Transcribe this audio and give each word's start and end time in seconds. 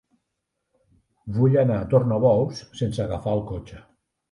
Vull 1.35 1.59
anar 1.65 1.77
a 1.83 1.85
Tornabous 1.93 2.65
sense 2.83 3.07
agafar 3.07 3.39
el 3.41 3.47
cotxe. 3.55 3.87